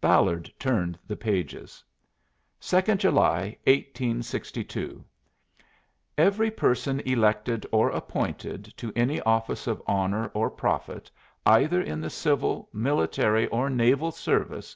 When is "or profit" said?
10.32-11.10